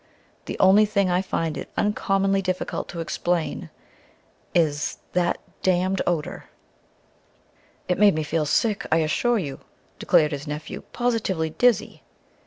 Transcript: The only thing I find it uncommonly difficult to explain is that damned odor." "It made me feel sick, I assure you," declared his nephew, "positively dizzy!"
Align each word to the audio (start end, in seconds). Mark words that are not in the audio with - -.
The 0.45 0.57
only 0.57 0.85
thing 0.87 1.11
I 1.11 1.21
find 1.21 1.55
it 1.55 1.69
uncommonly 1.77 2.41
difficult 2.41 2.87
to 2.89 3.01
explain 3.01 3.69
is 4.55 4.97
that 5.13 5.37
damned 5.61 6.01
odor." 6.07 6.45
"It 7.87 7.99
made 7.99 8.15
me 8.15 8.23
feel 8.23 8.47
sick, 8.47 8.83
I 8.91 8.97
assure 8.97 9.37
you," 9.37 9.59
declared 9.99 10.31
his 10.31 10.47
nephew, 10.47 10.81
"positively 10.91 11.51
dizzy!" 11.51 12.01